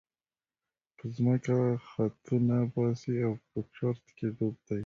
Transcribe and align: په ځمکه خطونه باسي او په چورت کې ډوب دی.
په 0.97 1.05
ځمکه 1.15 1.53
خطونه 1.89 2.55
باسي 2.73 3.15
او 3.25 3.33
په 3.47 3.59
چورت 3.75 4.03
کې 4.15 4.27
ډوب 4.35 4.55
دی. 4.67 4.79